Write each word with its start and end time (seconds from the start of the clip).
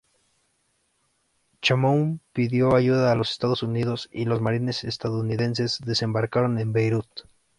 Chamoun 1.61 2.21
pidió 2.33 2.73
ayuda 2.75 3.11
a 3.11 3.15
los 3.15 3.29
Estados 3.29 3.61
Unidos, 3.61 4.09
y 4.11 4.25
los 4.25 4.41
"marines" 4.41 4.83
estadounidenses 4.83 5.79
desembarcaron 5.85 6.57
en 6.57 6.73
Beirut. 6.73 7.05